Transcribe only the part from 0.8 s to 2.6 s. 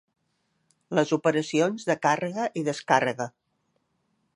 Les operacions de càrrega